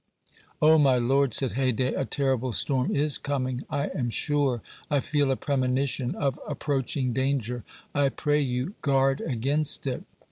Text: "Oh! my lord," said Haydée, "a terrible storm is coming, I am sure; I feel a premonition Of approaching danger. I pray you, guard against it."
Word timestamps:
"Oh! 0.63 0.79
my 0.79 0.95
lord," 0.97 1.31
said 1.31 1.51
Haydée, 1.51 1.95
"a 1.95 2.05
terrible 2.05 2.51
storm 2.53 2.89
is 2.89 3.19
coming, 3.19 3.65
I 3.69 3.89
am 3.89 4.09
sure; 4.09 4.63
I 4.89 4.99
feel 4.99 5.29
a 5.29 5.35
premonition 5.35 6.15
Of 6.15 6.39
approaching 6.47 7.13
danger. 7.13 7.63
I 7.93 8.09
pray 8.09 8.39
you, 8.41 8.73
guard 8.81 9.21
against 9.21 9.85
it." 9.85 10.03